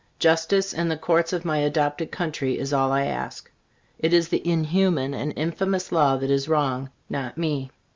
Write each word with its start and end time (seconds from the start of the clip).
Justice 0.17 0.73
in 0.73 0.89
the 0.89 0.97
Courts 0.97 1.31
of 1.31 1.45
my 1.45 1.59
adopted 1.59 2.11
country 2.11 2.57
is 2.57 2.73
all 2.73 2.91
I 2.91 3.05
ask. 3.05 3.51
It 3.99 4.13
is 4.13 4.29
the 4.29 4.41
inhuman 4.49 5.13
and 5.13 5.31
infamous 5.35 5.91
law 5.91 6.17
that 6.17 6.31
is 6.31 6.49
wrong, 6.49 6.89
not 7.07 7.37
me. 7.37 7.69